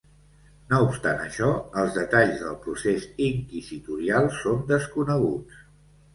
No 0.69 0.77
obstant 0.85 1.19
això, 1.25 1.49
els 1.81 1.99
detalls 1.99 2.41
del 2.47 2.57
procés 2.65 3.07
inquisitorial 3.27 4.33
són 4.41 4.67
desconeguts. 4.75 5.63